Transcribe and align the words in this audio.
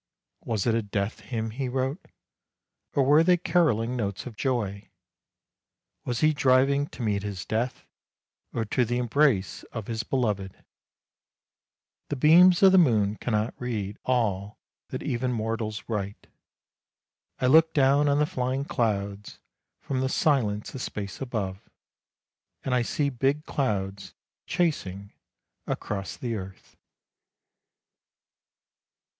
Was 0.43 0.65
it 0.65 0.73
a 0.73 0.81
death 0.81 1.19
hymn 1.19 1.51
he 1.51 1.69
wrote? 1.69 2.03
or 2.95 3.03
were 3.03 3.21
they 3.23 3.37
carolling 3.37 3.95
notes 3.95 4.25
of 4.25 4.35
joy? 4.35 4.89
Was 6.05 6.21
he 6.21 6.33
driving 6.33 6.87
to 6.87 7.03
meet 7.03 7.21
his 7.21 7.45
death, 7.45 7.85
or 8.51 8.65
to 8.65 8.83
the 8.83 8.97
embrace 8.97 9.61
of 9.71 9.85
his 9.85 10.01
beloved? 10.01 10.65
The 12.09 12.15
beams 12.15 12.63
of 12.63 12.71
the 12.71 12.79
moon 12.79 13.15
cannot 13.17 13.53
read 13.59 13.99
all 14.03 14.57
that 14.89 15.03
even 15.03 15.31
mortals 15.31 15.83
write. 15.87 16.25
I 17.39 17.45
look 17.45 17.71
down 17.71 18.09
on 18.09 18.17
the 18.17 18.25
flying 18.25 18.65
clouds, 18.65 19.39
from 19.81 19.99
the 19.99 20.09
silence 20.09 20.73
of 20.73 20.81
space 20.81 21.21
above, 21.21 21.69
and 22.65 22.73
I 22.73 22.81
see 22.81 23.11
big 23.11 23.45
clouds 23.45 24.15
chasing 24.47 25.13
across 25.67 26.17
the 26.17 26.33
earth." 26.37 26.75